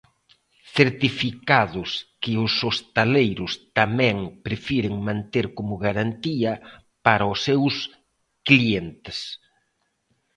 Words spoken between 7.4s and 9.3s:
seus clientes.